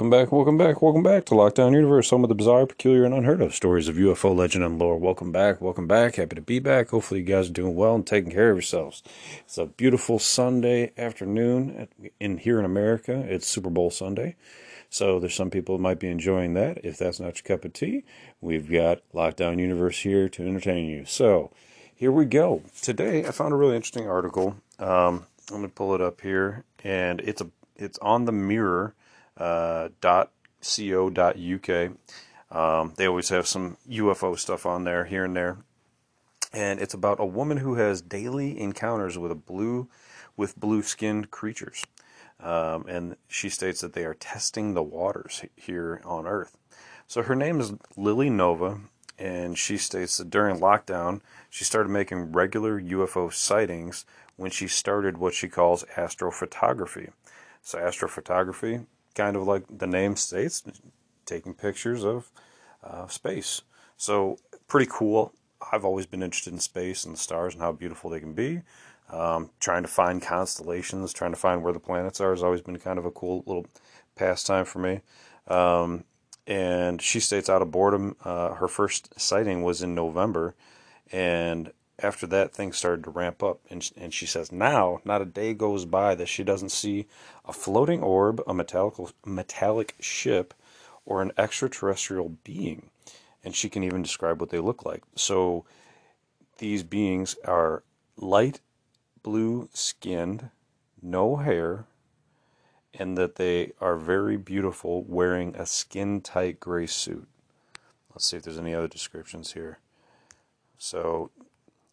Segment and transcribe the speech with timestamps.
[0.00, 3.12] Welcome back, welcome back, welcome back to Lockdown Universe, home of the bizarre, peculiar, and
[3.12, 4.96] unheard of stories of UFO legend and lore.
[4.96, 6.14] Welcome back, welcome back.
[6.14, 6.88] Happy to be back.
[6.88, 9.02] Hopefully, you guys are doing well and taking care of yourselves.
[9.40, 11.86] It's a beautiful Sunday afternoon
[12.18, 13.12] in here in America.
[13.28, 14.36] It's Super Bowl Sunday,
[14.88, 16.82] so there's some people might be enjoying that.
[16.82, 18.04] If that's not your cup of tea,
[18.40, 21.04] we've got Lockdown Universe here to entertain you.
[21.04, 21.50] So,
[21.94, 22.62] here we go.
[22.80, 24.56] Today, I found a really interesting article.
[24.78, 28.94] Um, going to pull it up here, and it's a it's on the Mirror
[29.36, 31.90] uh, .co.uk.
[32.52, 35.58] Um, they always have some UFO stuff on there here and there,
[36.52, 39.88] and it's about a woman who has daily encounters with a blue,
[40.36, 41.84] with blue-skinned creatures,
[42.40, 46.56] um, and she states that they are testing the waters here on Earth.
[47.06, 48.80] So her name is Lily Nova,
[49.16, 51.20] and she states that during lockdown,
[51.50, 54.04] she started making regular UFO sightings
[54.36, 57.10] when she started what she calls astrophotography.
[57.62, 60.62] So astrophotography kind of like the name states,
[61.26, 62.30] taking pictures of
[62.82, 63.62] uh, space.
[63.96, 65.32] So pretty cool.
[65.72, 68.62] I've always been interested in space and the stars and how beautiful they can be.
[69.10, 72.78] Um, trying to find constellations, trying to find where the planets are, has always been
[72.78, 73.66] kind of a cool little
[74.14, 75.00] pastime for me.
[75.48, 76.04] Um,
[76.46, 80.54] and she states out of boredom, uh, her first sighting was in November,
[81.12, 81.72] and
[82.02, 83.60] after that, things started to ramp up.
[83.70, 87.06] And, and she says, now, not a day goes by that she doesn't see
[87.44, 90.54] a floating orb, a metallic, metallic ship,
[91.04, 92.90] or an extraterrestrial being.
[93.44, 95.02] And she can even describe what they look like.
[95.14, 95.64] So
[96.58, 97.82] these beings are
[98.16, 98.60] light
[99.22, 100.50] blue skinned,
[101.02, 101.86] no hair,
[102.94, 107.28] and that they are very beautiful wearing a skin tight gray suit.
[108.12, 109.78] Let's see if there's any other descriptions here.
[110.78, 111.30] So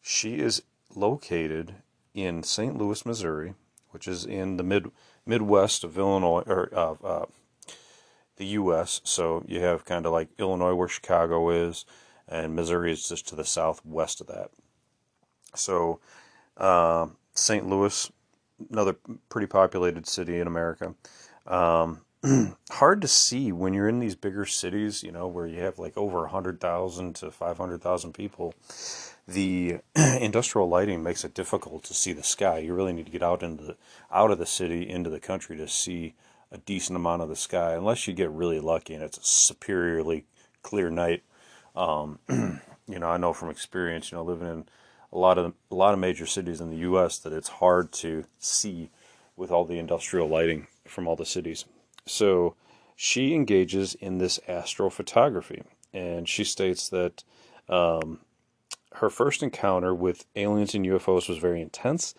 [0.08, 0.64] she is
[0.96, 1.76] located
[2.14, 2.78] in St.
[2.78, 3.56] Louis, Missouri,
[3.90, 4.90] which is in the mid
[5.26, 7.26] Midwest of Illinois or of uh,
[8.38, 9.02] the U.S.
[9.04, 11.84] So you have kind of like Illinois, where Chicago is,
[12.26, 14.52] and Missouri is just to the southwest of that.
[15.56, 16.00] So
[16.56, 17.68] uh, St.
[17.68, 18.10] Louis,
[18.72, 18.96] another
[19.28, 20.96] pretty populated city in America.
[21.46, 22.00] Um,
[22.72, 25.98] hard to see when you're in these bigger cities, you know, where you have like
[25.98, 28.54] over 100,000 to 500,000 people
[29.28, 32.60] the industrial lighting makes it difficult to see the sky.
[32.60, 33.78] You really need to get out into the,
[34.12, 36.16] out of the city into the country to see
[36.52, 40.26] a decent amount of the sky, unless you get really lucky and it's a superiorly
[40.62, 41.24] clear night.
[41.76, 44.66] Um, you know, I know from experience, you know, living in
[45.12, 47.18] a lot of a lot of major cities in the U.S.
[47.20, 48.90] that it's hard to see
[49.36, 51.66] with all the industrial lighting from all the cities.
[52.08, 52.56] So
[52.96, 55.64] she engages in this astrophotography,
[55.94, 57.24] and she states that
[57.70, 58.20] um,
[58.94, 62.16] her first encounter with aliens and UFOs was very intense.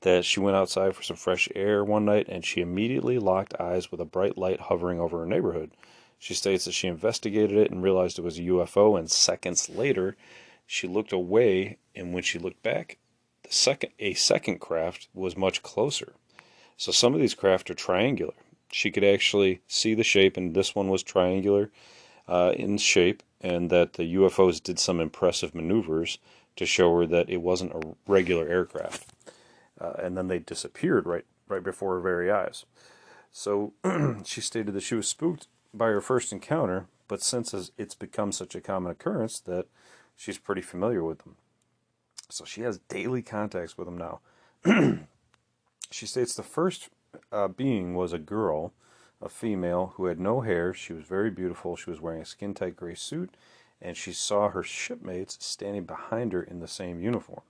[0.00, 3.92] That she went outside for some fresh air one night and she immediately locked eyes
[3.92, 5.70] with a bright light hovering over her neighborhood.
[6.18, 10.16] She states that she investigated it and realized it was a UFO, and seconds later,
[10.66, 12.98] she looked away, and when she looked back,
[13.42, 16.14] the second a second craft was much closer.
[16.76, 18.34] So some of these craft are triangular.
[18.72, 21.70] She could actually see the shape, and this one was triangular
[22.26, 26.18] uh, in shape, and that the UFOs did some impressive maneuvers
[26.56, 29.06] to show her that it wasn't a regular aircraft.
[29.80, 32.64] Uh, and then they disappeared right right before her very eyes.
[33.30, 33.72] So
[34.24, 38.54] she stated that she was spooked by her first encounter, but since it's become such
[38.54, 39.66] a common occurrence that
[40.16, 41.36] she's pretty familiar with them.
[42.28, 44.20] So she has daily contacts with them now.
[45.90, 46.88] she states the first
[47.30, 48.72] uh, being was a girl
[49.22, 50.74] a female who had no hair.
[50.74, 51.76] She was very beautiful.
[51.76, 53.36] She was wearing a skin tight gray suit,
[53.80, 57.42] and she saw her shipmates standing behind her in the same uniform.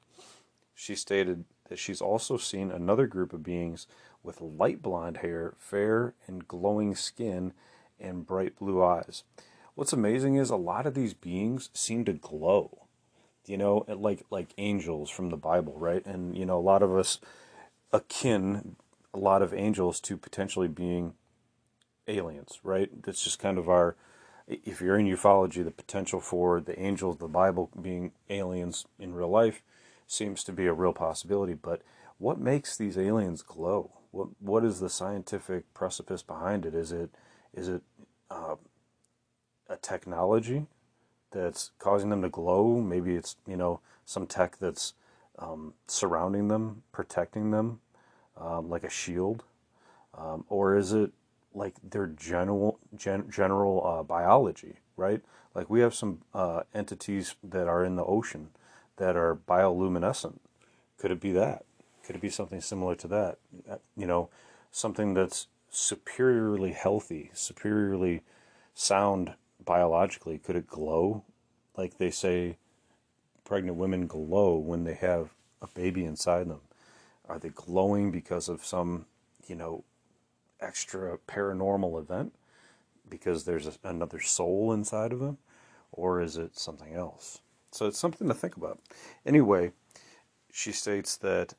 [0.75, 3.87] She stated that she's also seen another group of beings
[4.23, 7.53] with light blonde hair, fair and glowing skin,
[7.99, 9.25] and bright blue eyes.
[9.75, 12.83] What's amazing is a lot of these beings seem to glow,
[13.47, 16.05] you know, like like angels from the Bible, right?
[16.05, 17.19] And you know, a lot of us
[17.93, 18.77] akin
[19.15, 21.15] a lot of angels to potentially being
[22.09, 22.91] aliens, right?
[23.03, 23.97] That's just kind of our,
[24.47, 29.29] if you're in ufology, the potential for the angels, the Bible being aliens in real
[29.29, 29.63] life
[30.07, 31.55] seems to be a real possibility.
[31.55, 31.83] But
[32.19, 33.91] what makes these aliens glow?
[34.11, 36.75] What what is the scientific precipice behind it?
[36.75, 37.11] Is it
[37.55, 37.83] is it
[38.31, 38.57] uh,
[39.69, 40.67] a technology
[41.31, 42.81] that's causing them to glow?
[42.81, 44.93] Maybe it's you know some tech that's
[45.39, 47.81] um, surrounding them, protecting them,
[48.37, 49.45] um, like a shield,
[50.17, 51.13] um, or is it
[51.55, 55.21] like their general gen, general uh, biology, right?
[55.55, 58.49] Like we have some uh, entities that are in the ocean
[58.97, 60.39] that are bioluminescent.
[60.99, 61.65] Could it be that?
[62.05, 63.39] Could it be something similar to that?
[63.71, 64.29] Uh, you know,
[64.71, 68.23] something that's superiorly healthy, superiorly
[68.75, 69.35] sound
[69.65, 70.39] biologically?
[70.39, 71.25] Could it glow
[71.77, 72.57] like they say
[73.45, 75.31] pregnant women glow when they have
[75.61, 76.61] a baby inside them?
[77.29, 79.07] Are they glowing because of some,
[79.47, 79.85] you know,
[80.61, 82.35] extra paranormal event?
[83.09, 85.39] Because there's a, another soul inside of them?
[85.93, 87.41] Or is it something else?
[87.71, 88.81] So it's something to think about.
[89.25, 89.73] Anyway,
[90.53, 91.55] she states that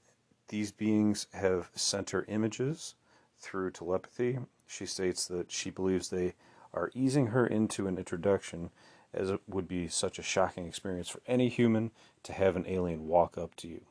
[0.49, 2.95] these beings have sent her images
[3.39, 4.39] through telepathy.
[4.67, 6.33] She states that she believes they
[6.73, 8.71] are easing her into an introduction,
[9.13, 11.91] as it would be such a shocking experience for any human
[12.23, 13.81] to have an alien walk up to you.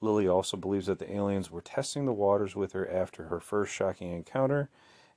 [0.00, 3.72] Lily also believes that the aliens were testing the waters with her after her first
[3.72, 4.68] shocking encounter,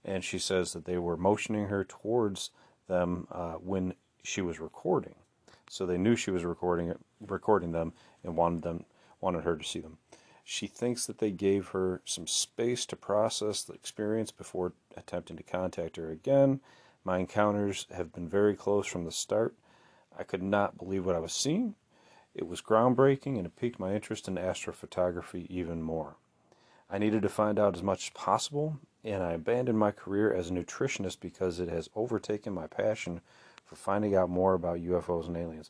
[0.06, 2.52] and she says that they were motioning her towards
[2.88, 3.94] them uh, when
[4.24, 5.16] she was recording.
[5.70, 7.94] So they knew she was recording recording them
[8.24, 8.86] and wanted them
[9.22, 9.98] wanted her to see them.
[10.44, 15.44] She thinks that they gave her some space to process the experience before attempting to
[15.44, 16.62] contact her again.
[17.04, 19.54] My encounters have been very close from the start.
[20.18, 21.76] I could not believe what I was seeing.
[22.40, 26.16] It was groundbreaking and it piqued my interest in astrophotography even more.
[26.90, 30.50] I needed to find out as much as possible, and I abandoned my career as
[30.50, 33.20] a nutritionist because it has overtaken my passion
[33.66, 35.70] for finding out more about UFOs and aliens.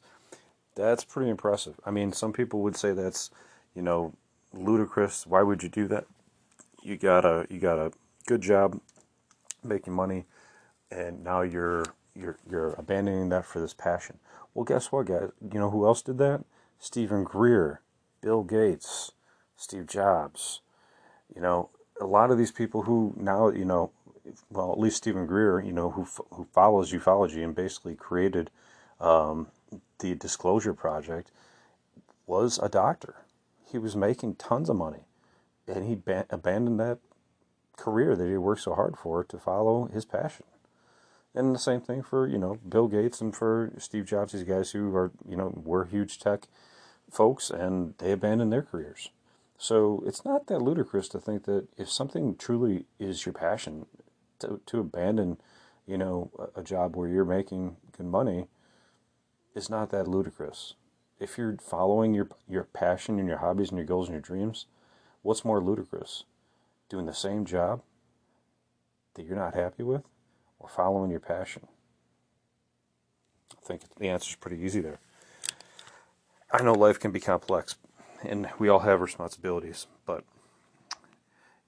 [0.76, 1.80] That's pretty impressive.
[1.88, 3.32] I mean, some people would say that's,
[3.74, 4.14] you know,
[4.54, 5.26] ludicrous.
[5.26, 6.06] Why would you do that?
[6.84, 7.92] You got a you got a
[8.28, 8.80] good job
[9.64, 10.26] making money,
[10.92, 14.20] and now you're you're you're abandoning that for this passion.
[14.54, 15.32] Well, guess what, guys?
[15.42, 16.44] You know who else did that?
[16.80, 17.82] Steven Greer,
[18.22, 19.12] Bill Gates,
[19.56, 20.62] Steve Jobs.
[21.36, 21.70] You know,
[22.02, 23.92] a lot of these people who now you know,
[24.50, 28.50] well, at least Steven Greer, you know, who who follows ufology and basically created
[29.00, 29.48] um,
[30.00, 31.32] the Disclosure Project,
[32.26, 33.16] was a doctor
[33.72, 35.06] he was making tons of money,
[35.68, 37.00] and he ba- abandoned that
[37.78, 40.46] career that he worked so hard for to follow his passion.
[41.36, 44.72] And the same thing for you know Bill Gates and for Steve Jobs, these guys
[44.72, 46.48] who are you know were huge tech
[47.12, 49.10] folks, and they abandon their careers.
[49.58, 53.86] So it's not that ludicrous to think that if something truly is your passion,
[54.40, 55.38] to to abandon,
[55.86, 58.48] you know, a, job where you're making good money,
[59.54, 60.76] is not that ludicrous
[61.20, 64.66] if you're following your your passion and your hobbies and your goals and your dreams,
[65.22, 66.24] what's more ludicrous?
[66.88, 67.82] Doing the same job
[69.14, 70.04] that you're not happy with
[70.58, 71.68] or following your passion?
[73.52, 75.00] I think the answer is pretty easy there.
[76.52, 77.76] I know life can be complex
[78.24, 80.24] and we all have responsibilities, but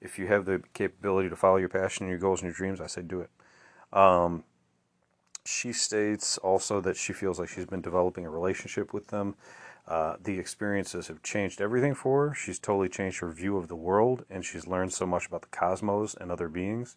[0.01, 2.87] if you have the capability to follow your passion your goals and your dreams, I
[2.87, 3.29] say do it.
[3.93, 4.43] Um,
[5.45, 9.35] she states also that she feels like she's been developing a relationship with them.
[9.87, 12.33] Uh, the experiences have changed everything for her.
[12.33, 15.47] She's totally changed her view of the world, and she's learned so much about the
[15.47, 16.95] cosmos and other beings.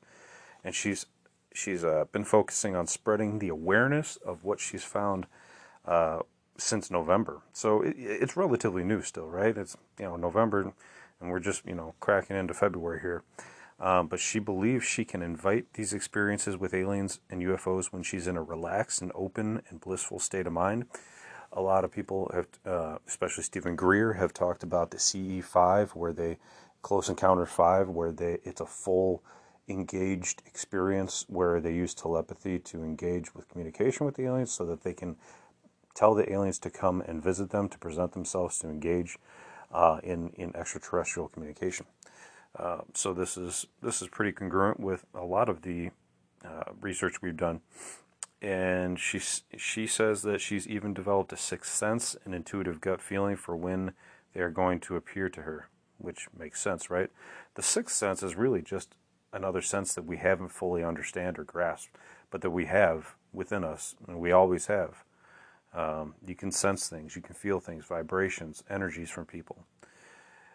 [0.62, 1.06] And she's
[1.54, 5.26] she's uh, been focusing on spreading the awareness of what she's found
[5.86, 6.20] uh,
[6.56, 7.42] since November.
[7.52, 9.56] So it, it's relatively new still, right?
[9.56, 10.72] It's you know November,
[11.20, 13.22] and we're just you know cracking into February here.
[13.80, 18.28] Um, but she believes she can invite these experiences with aliens and UFOs when she's
[18.28, 20.86] in a relaxed and open and blissful state of mind.
[21.52, 26.12] A lot of people have, uh, especially Steven Greer, have talked about the CE5, where
[26.12, 26.38] they
[26.82, 29.22] Close Encounter 5, where they it's a full
[29.66, 34.82] engaged experience where they use telepathy to engage with communication with the aliens, so that
[34.82, 35.16] they can
[35.94, 39.18] tell the aliens to come and visit them, to present themselves, to engage
[39.72, 41.86] uh, in in extraterrestrial communication.
[42.58, 45.90] Uh, so this is this is pretty congruent with a lot of the
[46.44, 47.60] uh, research we've done.
[48.42, 49.20] And she
[49.56, 53.92] she says that she's even developed a sixth sense, an intuitive gut feeling for when
[54.34, 57.10] they are going to appear to her, which makes sense, right?
[57.54, 58.96] The sixth sense is really just
[59.32, 61.96] another sense that we haven't fully understand or grasped,
[62.30, 65.04] but that we have within us, and we always have.
[65.74, 69.64] Um, you can sense things, you can feel things, vibrations, energies from people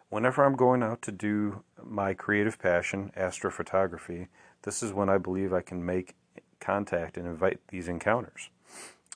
[0.10, 4.28] whenever I'm going out to do my creative passion, astrophotography,
[4.64, 6.16] this is when I believe I can make
[6.60, 8.50] contact and invite these encounters.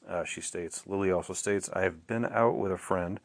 [0.07, 0.83] Uh, she states.
[0.85, 3.19] Lily also states, I have been out with a friend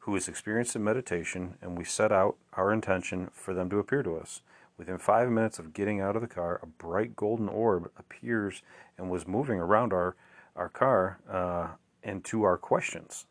[0.00, 4.02] who is experienced in meditation, and we set out our intention for them to appear
[4.02, 4.40] to us.
[4.78, 8.62] Within five minutes of getting out of the car, a bright golden orb appears
[8.96, 10.14] and was moving around our,
[10.54, 11.68] our car uh,
[12.08, 13.26] and to our questions.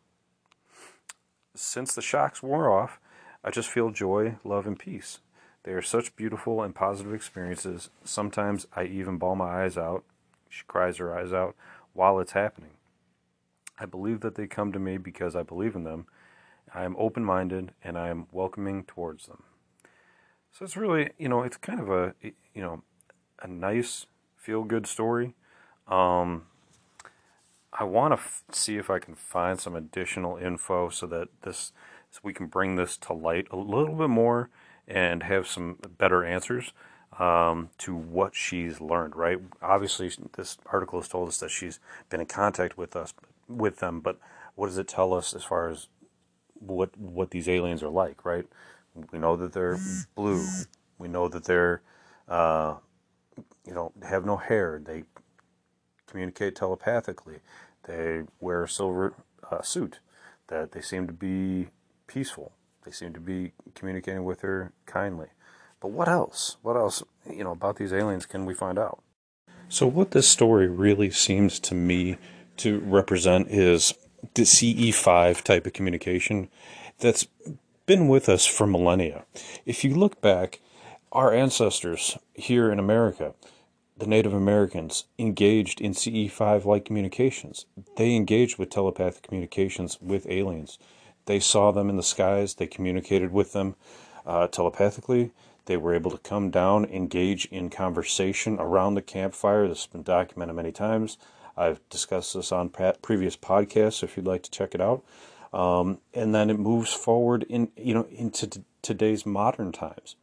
[1.54, 3.00] Since the shocks wore off,
[3.42, 5.18] I just feel joy, love, and peace.
[5.64, 7.90] They are such beautiful and positive experiences.
[8.04, 10.04] Sometimes I even bawl my eyes out.
[10.48, 11.56] She cries her eyes out
[11.92, 12.70] while it's happening.
[13.80, 16.06] I believe that they come to me because I believe in them.
[16.72, 19.42] I am open minded and I am welcoming towards them.
[20.52, 22.82] So it's really, you know, it's kind of a, you know,
[23.42, 24.06] a nice
[24.36, 25.34] feel good story.
[25.88, 26.46] Um,
[27.72, 31.72] I want to f- see if I can find some additional info so that this
[32.10, 34.48] so we can bring this to light a little bit more
[34.86, 36.72] and have some better answers
[37.18, 39.14] um, to what she's learned.
[39.14, 39.38] Right?
[39.60, 43.12] Obviously, this article has told us that she's been in contact with us
[43.48, 44.18] with them, but
[44.54, 45.88] what does it tell us as far as
[46.54, 48.24] what what these aliens are like?
[48.24, 48.46] Right?
[49.12, 49.78] We know that they're
[50.14, 50.44] blue.
[50.98, 51.82] We know that they're
[52.28, 52.76] uh,
[53.66, 54.80] you know have no hair.
[54.82, 55.04] They
[56.08, 57.40] communicate telepathically.
[57.84, 59.14] They wear a silver
[59.50, 60.00] uh, suit.
[60.48, 61.68] That they seem to be
[62.06, 62.52] peaceful.
[62.84, 65.28] They seem to be communicating with her kindly.
[65.80, 66.56] But what else?
[66.62, 69.02] What else, you know, about these aliens can we find out?
[69.68, 72.16] So what this story really seems to me
[72.56, 73.92] to represent is
[74.34, 76.48] the CE5 type of communication
[76.98, 77.26] that's
[77.86, 79.24] been with us for millennia.
[79.64, 80.60] If you look back,
[81.12, 83.34] our ancestors here in America,
[83.98, 87.66] the Native Americans, engaged in CE5 like communications.
[87.96, 90.78] They engaged with telepathic communications with aliens.
[91.26, 93.74] They saw them in the skies, they communicated with them
[94.24, 95.32] uh, telepathically.
[95.66, 99.68] They were able to come down, engage in conversation around the campfire.
[99.68, 101.18] This has been documented many times.
[101.56, 102.70] I've discussed this on
[103.02, 104.02] previous podcasts.
[104.02, 105.04] If you'd like to check it out,
[105.52, 110.14] um, and then it moves forward in you know into t- today's modern times.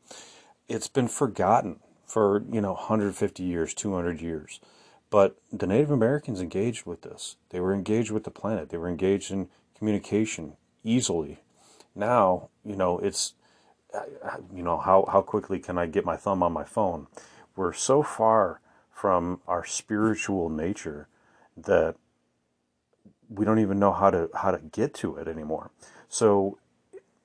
[0.68, 1.80] It's been forgotten
[2.16, 4.62] for you know 150 years, 200 years,
[5.10, 7.36] but the Native Americans engaged with this.
[7.50, 8.70] They were engaged with the planet.
[8.70, 11.40] They were engaged in communication, easily.
[11.94, 13.34] Now, you know, it's,
[14.56, 17.08] you know, how, how quickly can I get my thumb on my phone?
[17.54, 21.10] We're so far from our spiritual nature
[21.58, 21.98] that
[23.28, 25.70] we don't even know how to how to get to it anymore.
[26.08, 26.60] So,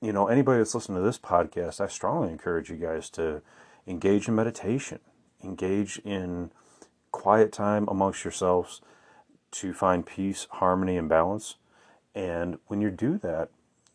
[0.01, 3.41] you know, anybody that's listening to this podcast, I strongly encourage you guys to
[3.87, 4.99] engage in meditation,
[5.43, 6.51] engage in
[7.11, 8.81] quiet time amongst yourselves
[9.51, 11.55] to find peace, harmony, and balance.
[12.15, 13.49] And when you do that,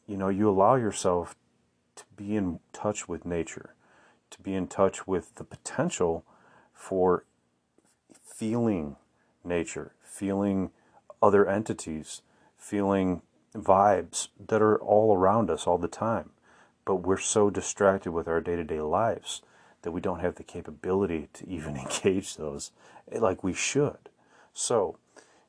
[0.07, 1.35] you know, you allow yourself
[1.97, 3.75] to be in touch with nature,
[4.31, 6.25] to be in touch with the potential
[6.73, 7.25] for
[8.23, 8.97] feeling
[9.45, 10.71] nature, feeling
[11.23, 12.23] other entities,
[12.59, 13.23] feeling
[13.55, 16.31] vibes that are all around us all the time.
[16.85, 19.43] But we're so distracted with our day to day lives
[19.87, 22.73] that we don't have the capability to even engage those
[23.09, 24.09] like we should.
[24.53, 24.99] So,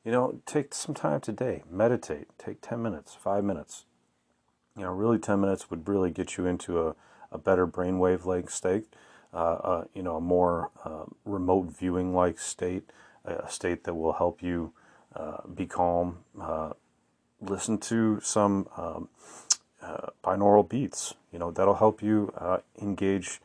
[0.04, 3.84] you know, take some time today, meditate, take 10 minutes, five minutes.
[4.76, 6.94] You know, really 10 minutes would really get you into a,
[7.32, 8.86] a better brainwave like state,
[9.34, 12.88] uh, uh, you know, a more uh, remote viewing like state,
[13.24, 14.72] a state that will help you
[15.16, 16.18] uh, be calm.
[16.40, 16.74] Uh,
[17.40, 19.08] listen to some um,
[19.82, 22.32] uh, binaural beats, you know, that'll help you
[22.80, 23.40] engage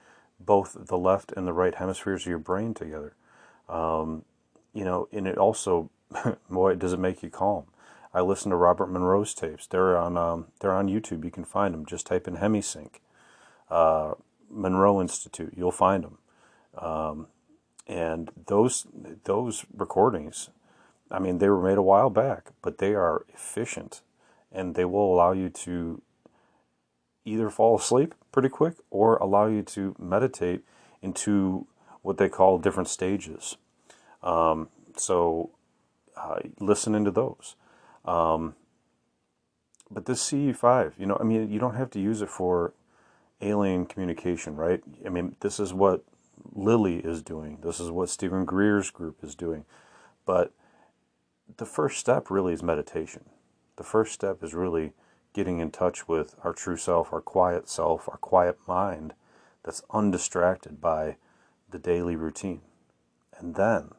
[0.45, 3.13] both the left and the right hemispheres of your brain together.
[3.69, 4.23] Um,
[4.73, 5.89] you know, and it also
[6.49, 7.65] boy, does it make you calm.
[8.13, 9.65] I listen to Robert Monroe's tapes.
[9.65, 11.23] They're on um, they're on YouTube.
[11.23, 11.85] You can find them.
[11.85, 12.89] Just type in HemiSync,
[13.71, 14.13] uh,
[14.49, 15.53] Monroe Institute.
[15.57, 16.17] You'll find them.
[16.77, 17.27] Um,
[17.87, 18.85] and those
[19.23, 20.49] those recordings,
[21.09, 24.01] I mean, they were made a while back, but they are efficient,
[24.51, 26.01] and they will allow you to
[27.25, 30.63] either fall asleep pretty quick or allow you to meditate
[31.01, 31.67] into
[32.01, 33.57] what they call different stages.
[34.21, 35.51] Um, so
[36.17, 37.55] uh, listen into those.
[38.05, 38.55] Um,
[39.89, 42.73] but this CE5, you know, I mean, you don't have to use it for
[43.41, 44.81] alien communication, right?
[45.05, 46.03] I mean, this is what
[46.53, 47.59] Lily is doing.
[47.61, 49.65] This is what Steven Greer's group is doing.
[50.25, 50.51] But
[51.57, 53.25] the first step really is meditation.
[53.75, 54.93] The first step is really
[55.33, 59.13] getting in touch with our true self, our quiet self, our quiet mind
[59.63, 61.17] that's undistracted by
[61.69, 62.61] the daily routine.
[63.37, 63.91] And then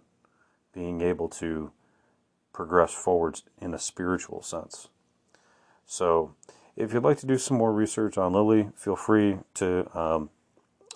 [0.73, 1.73] being able to
[2.53, 4.89] progress forwards in a spiritual sense.
[5.87, 6.35] So,
[6.77, 10.31] if you'd like to do some more research on Lily, feel free to um,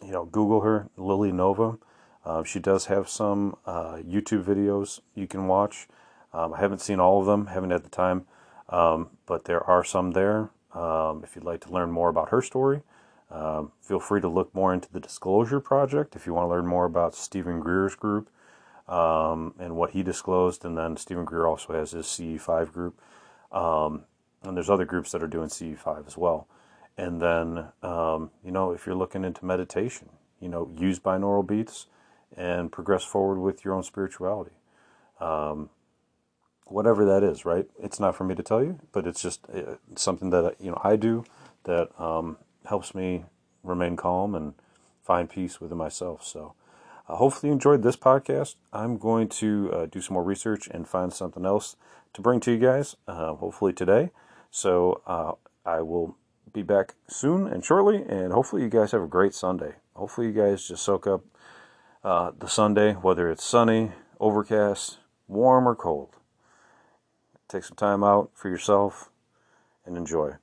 [0.02, 1.78] you know Google her, Lily Nova.
[2.24, 5.88] Uh, she does have some uh, YouTube videos you can watch.
[6.32, 8.26] Um, I haven't seen all of them, haven't had the time,
[8.68, 10.50] um, but there are some there.
[10.74, 12.82] Um, if you'd like to learn more about her story,
[13.30, 16.16] um, feel free to look more into the Disclosure Project.
[16.16, 18.30] If you want to learn more about Steven Greer's group,
[18.88, 20.64] um, and what he disclosed.
[20.64, 23.00] And then Steven Greer also has his CE5 group.
[23.52, 24.04] Um,
[24.42, 26.48] and there's other groups that are doing CE5 as well.
[26.96, 30.08] And then, um, you know, if you're looking into meditation,
[30.40, 31.86] you know, use binaural beats
[32.36, 34.56] and progress forward with your own spirituality.
[35.20, 35.70] Um,
[36.70, 37.66] whatever that is, right?
[37.82, 40.80] It's not for me to tell you, but it's just uh, something that, you know,
[40.84, 41.24] I do
[41.64, 43.24] that um, helps me
[43.62, 44.54] remain calm and
[45.02, 46.24] find peace within myself.
[46.24, 46.54] So,
[47.08, 48.56] Uh, hopefully, you enjoyed this podcast.
[48.70, 51.74] I'm going to uh, do some more research and find something else
[52.12, 54.10] to bring to you guys, uh, hopefully today.
[54.50, 55.32] So, uh,
[55.64, 56.16] I will
[56.52, 59.76] be back soon and shortly, and hopefully, you guys have a great Sunday.
[59.94, 61.22] Hopefully, you guys just soak up
[62.04, 66.17] uh, the Sunday, whether it's sunny, overcast, warm, or cold.
[67.48, 69.08] Take some time out for yourself
[69.86, 70.34] and enjoy.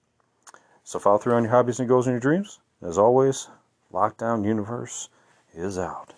[0.84, 2.60] So, follow through on your hobbies and goals and your dreams.
[2.82, 3.48] As always,
[3.94, 5.10] Lockdown Universe
[5.54, 6.15] is out.